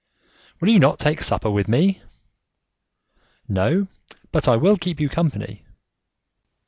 "Will 0.59 0.69
you 0.69 0.79
not 0.79 0.97
take 0.97 1.21
supper 1.21 1.51
with 1.51 1.67
me?" 1.67 2.01
"No, 3.47 3.87
but 4.31 4.47
I 4.47 4.55
will 4.55 4.75
keep 4.75 4.99
you 4.99 5.09
company." 5.09 5.63